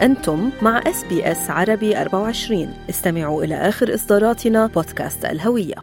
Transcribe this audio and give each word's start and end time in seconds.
أنتم 0.00 0.50
مع 0.62 0.78
إس 0.86 1.04
بي 1.04 1.32
إس 1.32 1.50
عربي 1.50 2.00
24 2.00 2.68
استمعوا 2.90 3.44
إلى 3.44 3.54
آخر 3.54 3.94
إصداراتنا 3.94 4.66
بودكاست 4.66 5.24
الهوية. 5.24 5.74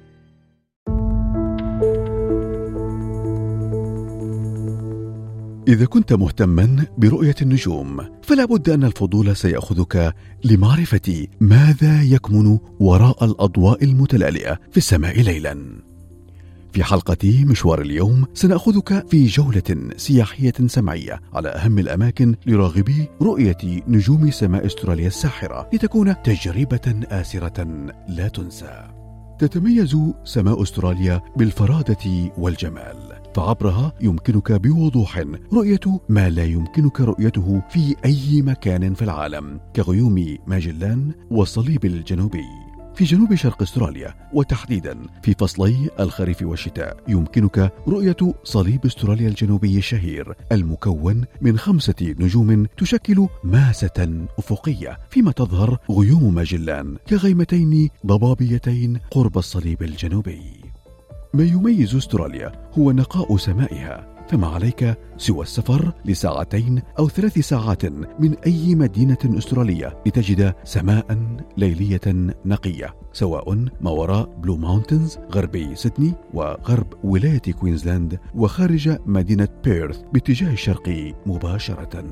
إذا 5.68 5.86
كنت 5.86 6.14
مهتما 6.14 6.86
برؤية 6.98 7.36
النجوم 7.42 8.02
فلا 8.22 8.46
بد 8.46 8.70
أن 8.70 8.84
الفضول 8.84 9.36
سيأخذك 9.36 10.14
لمعرفة 10.44 11.28
ماذا 11.40 12.02
يكمن 12.02 12.58
وراء 12.80 13.26
الأضواء 13.26 13.84
المتلالئة 13.84 14.60
في 14.72 14.78
السماء 14.78 15.22
ليلا. 15.22 15.82
في 16.76 16.84
حلقة 16.84 17.46
مشوار 17.46 17.82
اليوم 17.82 18.26
سنأخذك 18.34 19.08
في 19.10 19.26
جولة 19.26 19.92
سياحية 19.98 20.54
سمعية 20.66 21.22
على 21.34 21.50
أهم 21.50 21.80
الأماكن 21.80 22.36
لراغبي 22.46 23.10
رؤية 23.22 23.58
نجوم 23.88 24.32
سماء 24.32 24.66
أستراليا 24.66 25.08
الساحرة 25.08 25.70
لتكون 25.74 26.22
تجربة 26.24 27.06
آسرة 27.12 27.64
لا 28.08 28.28
تنسى. 28.28 28.88
تتميز 29.40 29.98
سماء 30.24 30.62
أستراليا 30.62 31.22
بالفرادة 31.38 32.32
والجمال 32.38 32.98
فعبرها 33.36 33.94
يمكنك 34.02 34.52
بوضوح 34.52 35.24
رؤية 35.54 36.00
ما 36.10 36.30
لا 36.30 36.44
يمكنك 36.44 37.02
رؤيته 37.02 37.62
في 37.70 37.96
أي 38.06 38.42
مكان 38.42 38.94
في 38.94 39.02
العالم 39.02 39.60
كغيوم 39.76 40.38
ماجلان 40.48 41.12
والصليب 41.32 41.86
الجنوبي 41.86 42.65
في 42.96 43.04
جنوب 43.04 43.36
شرق 43.36 43.62
استراليا 43.62 44.14
وتحديدا 44.34 44.98
في 45.24 45.34
فصلي 45.34 45.90
الخريف 46.00 46.42
والشتاء 46.42 46.98
يمكنك 47.08 47.72
رؤية 47.88 48.34
صليب 48.44 48.86
استراليا 48.86 49.28
الجنوبي 49.28 49.78
الشهير 49.78 50.34
المكون 50.52 51.26
من 51.42 51.58
خمسة 51.58 52.16
نجوم 52.20 52.66
تشكل 52.78 53.28
ماسة 53.44 54.26
أفقية 54.40 54.98
فيما 55.10 55.32
تظهر 55.32 55.78
غيوم 55.92 56.34
ماجلان 56.34 56.98
كغيمتين 57.10 57.90
ضبابيتين 58.06 59.00
قرب 59.12 59.38
الصليب 59.38 59.84
الجنوبي. 59.84 60.65
ما 61.36 61.44
يميز 61.44 61.96
استراليا 61.96 62.52
هو 62.78 62.92
نقاء 62.92 63.38
سمائها 63.38 64.16
فما 64.28 64.48
عليك 64.48 64.98
سوى 65.18 65.42
السفر 65.42 65.94
لساعتين 66.06 66.82
أو 67.00 67.10
ثلاث 67.10 67.40
ساعات 67.40 67.86
من 68.20 68.36
أي 68.46 68.76
مدينة 68.76 69.18
أسترالية 69.26 69.98
لتجد 70.06 70.54
سماء 70.64 71.38
ليلية 71.58 72.36
نقية 72.46 72.96
سواء 73.14 73.54
ما 73.82 73.92
وراء 73.92 74.26
بلو 74.26 74.58
ماونتنز 74.58 75.18
غربي 75.32 75.76
سيدني 75.76 76.14
وغرب 76.34 76.88
ولاية 77.04 77.54
كوينزلاند 77.60 78.20
وخارج 78.36 78.98
مدينة 79.06 79.48
بيرث 79.64 80.02
باتجاه 80.14 80.54
الشرق 80.54 81.14
مباشرة. 81.26 82.06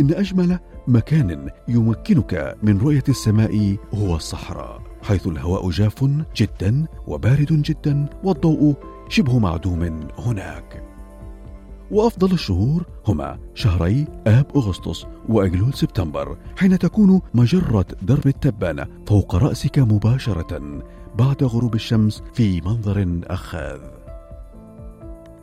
إن 0.00 0.12
أجمل 0.12 0.58
مكان 0.86 1.50
يمكنك 1.68 2.56
من 2.62 2.78
رؤية 2.78 3.04
السماء 3.08 3.76
هو 3.94 4.16
الصحراء 4.16 4.82
حيث 5.02 5.26
الهواء 5.26 5.70
جاف 5.70 6.04
جدا 6.36 6.86
وبارد 7.06 7.62
جدا 7.62 8.06
والضوء 8.24 8.76
شبه 9.08 9.38
معدوم 9.38 10.08
هناك. 10.18 10.82
وأفضل 11.90 12.32
الشهور 12.32 12.84
هما 13.06 13.38
شهري 13.54 14.06
آب 14.26 14.46
أغسطس 14.56 15.06
وأجلول 15.28 15.74
سبتمبر 15.74 16.36
حين 16.56 16.78
تكون 16.78 17.20
مجرة 17.34 17.86
درب 18.02 18.26
التبانة 18.26 18.86
فوق 19.06 19.34
رأسك 19.34 19.78
مباشرة 19.78 20.82
بعد 21.18 21.44
غروب 21.44 21.74
الشمس 21.74 22.22
في 22.34 22.60
منظر 22.60 23.20
أخاذ. 23.24 24.05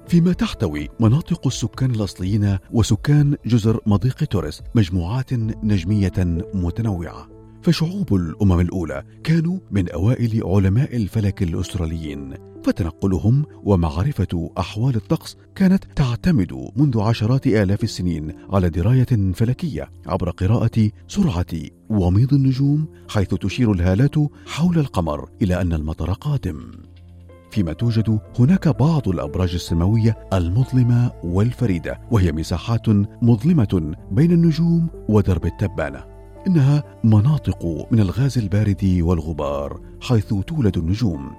فيما 0.08 0.34
تحتوي 0.34 0.90
مناطق 1.00 1.48
السكان 1.48 1.92
الأصليين 1.92 2.58
وسكان 2.72 3.36
جزر 3.46 3.80
مضيق 3.86 4.24
توريس 4.24 4.62
مجموعات 4.76 5.34
نجمية 5.64 6.14
متنوعة. 6.54 7.28
فشعوب 7.62 8.14
الأمم 8.14 8.60
الأولى 8.60 9.04
كانوا 9.24 9.60
من 9.72 9.90
أوائل 9.90 10.42
علماء 10.46 10.96
الفلك 10.96 11.44
الأستراليين 11.44 12.34
فتنقلهم 12.64 13.46
ومعرفة 13.64 14.52
أحوال 14.58 14.96
الطقس 14.96 15.38
كانت 15.56 15.84
تعتمد 15.96 16.72
منذ 16.76 17.00
عشرات 17.00 17.48
آلاف 17.48 17.84
السنين 17.84 18.34
على 18.50 18.70
دراية 18.70 19.34
فلكية 19.34 19.90
عبر 20.08 20.30
قراءة 20.30 20.90
سرعة 21.08 21.46
وميض 21.90 22.34
النجوم 22.34 22.88
حيث 23.10 23.28
تشير 23.28 23.72
الهالات 23.72 24.16
حول 24.46 24.80
القمر 24.80 25.30
إلى 25.42 25.62
أن 25.62 25.74
المطر 25.74 26.14
قادم. 26.14 26.72
فيما 27.54 27.74
توجد 27.74 28.20
هناك 28.40 28.68
بعض 28.68 29.08
الأبراج 29.08 29.54
السماوية 29.54 30.18
المظلمة 30.34 31.12
والفريدة 31.24 32.00
وهي 32.12 32.32
مساحات 32.32 32.90
مظلمة 33.22 33.96
بين 34.12 34.32
النجوم 34.32 34.88
ودرب 35.10 35.46
التبانة. 35.46 36.04
إنها 36.48 36.84
مناطق 37.04 37.88
من 37.92 38.00
الغاز 38.00 38.38
البارد 38.38 39.00
والغبار 39.02 39.82
حيث 40.02 40.34
تولد 40.34 40.78
النجوم. 40.78 41.32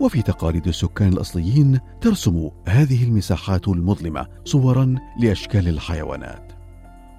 وفي 0.00 0.22
تقاليد 0.22 0.66
السكان 0.66 1.12
الأصليين 1.12 1.78
ترسم 2.00 2.50
هذه 2.68 3.04
المساحات 3.04 3.68
المظلمة 3.68 4.26
صورا 4.44 4.94
لأشكال 5.20 5.68
الحيوانات. 5.68 6.52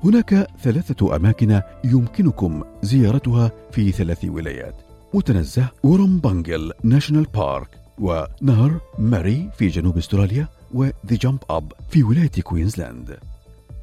هناك 0.04 0.48
ثلاثة 0.62 1.16
أماكن 1.16 1.62
يمكنكم 1.84 2.64
زيارتها 2.82 3.52
في 3.72 3.92
ثلاث 3.92 4.26
ولايات. 4.26 4.82
متنزه 5.14 5.68
ورمبانجل 5.84 6.72
National 6.84 7.24
Park. 7.24 7.83
ونهر 8.00 8.80
ماري 9.00 9.50
في 9.58 9.68
جنوب 9.68 9.98
استراليا 9.98 10.48
و 10.74 10.79
The 10.79 10.94
Jump 11.12 11.40
Up 11.50 11.74
في 11.90 12.04
ولاية 12.04 12.32
كوينزلاند. 12.44 13.18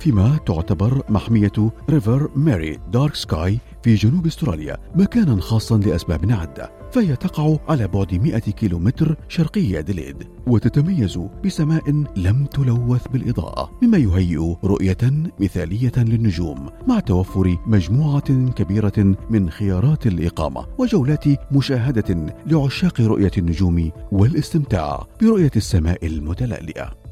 فيما 0.03 0.39
تعتبر 0.47 1.03
محمية 1.09 1.53
ريفر 1.91 2.31
ماري 2.37 2.79
دارك 2.93 3.15
سكاي 3.15 3.59
في 3.83 3.95
جنوب 3.95 4.27
أستراليا 4.27 4.77
مكانا 4.95 5.41
خاصا 5.41 5.79
لأسباب 5.79 6.33
عدة 6.33 6.73
فهي 6.93 7.17
تقع 7.17 7.57
على 7.69 7.89
بعد 7.89 8.15
100 8.15 8.39
كيلومتر 8.39 9.17
شرقي 9.29 9.79
أديليد 9.79 10.17
وتتميز 10.47 11.21
بسماء 11.45 11.91
لم 12.17 12.47
تلوث 12.47 13.09
بالإضاءة 13.09 13.71
مما 13.83 13.99
يهيئ 13.99 14.55
رؤية 14.65 15.31
مثالية 15.41 15.93
للنجوم 15.97 16.71
مع 16.89 17.01
توفر 17.01 17.57
مجموعة 17.67 18.51
كبيرة 18.51 19.17
من 19.31 19.51
خيارات 19.51 20.07
الإقامة 20.07 20.67
وجولات 20.79 21.25
مشاهدة 21.53 22.35
لعشاق 22.47 23.01
رؤية 23.01 23.33
النجوم 23.39 23.91
والاستمتاع 24.13 25.07
برؤية 25.21 25.53
السماء 25.57 26.07
المتلألئة 26.07 27.03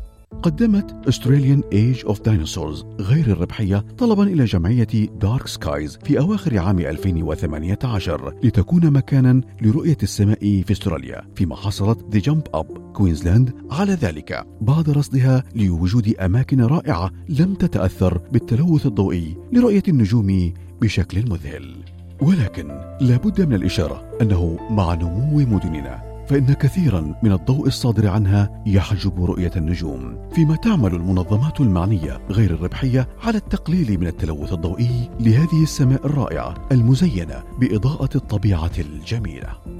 قدمت 0.42 1.08
Australian 1.10 1.62
Age 1.74 2.08
of 2.08 2.16
Dinosaurs 2.16 2.84
غير 3.00 3.26
الربحية 3.26 3.84
طلبا 3.98 4.22
إلى 4.22 4.44
جمعية 4.44 4.86
دارك 5.20 5.46
سكايز 5.46 5.98
في 6.04 6.18
أواخر 6.18 6.58
عام 6.58 6.78
2018 6.78 8.34
لتكون 8.42 8.90
مكانا 8.90 9.40
لرؤية 9.62 9.96
السماء 10.02 10.38
في 10.38 10.72
أستراليا 10.72 11.22
فيما 11.34 11.56
حصلت 11.56 11.98
The 12.16 12.30
Jump 12.30 12.60
Up 12.60 12.78
كوينزلاند 12.92 13.54
على 13.70 13.92
ذلك 13.92 14.46
بعد 14.60 14.90
رصدها 14.90 15.44
لوجود 15.54 16.14
أماكن 16.14 16.60
رائعة 16.60 17.10
لم 17.28 17.54
تتأثر 17.54 18.18
بالتلوث 18.32 18.86
الضوئي 18.86 19.36
لرؤية 19.52 19.82
النجوم 19.88 20.52
بشكل 20.80 21.30
مذهل. 21.30 21.76
ولكن 22.20 22.68
لابد 23.00 23.40
من 23.40 23.54
الإشارة 23.54 24.18
أنه 24.22 24.58
مع 24.70 24.94
نمو 24.94 25.36
مدننا. 25.36 26.09
فإن 26.30 26.52
كثيرا 26.52 27.14
من 27.22 27.32
الضوء 27.32 27.66
الصادر 27.66 28.08
عنها 28.08 28.62
يحجب 28.66 29.24
رؤية 29.24 29.50
النجوم 29.56 30.28
فيما 30.34 30.56
تعمل 30.56 30.94
المنظمات 30.94 31.60
المعنية 31.60 32.20
غير 32.30 32.50
الربحية 32.50 33.08
على 33.22 33.36
التقليل 33.38 34.00
من 34.00 34.06
التلوث 34.06 34.52
الضوئي 34.52 35.10
لهذه 35.20 35.62
السماء 35.62 36.06
الرائعة 36.06 36.68
المزينة 36.72 37.42
بإضاءة 37.60 38.10
الطبيعة 38.14 38.72
الجميلة. 38.78 39.79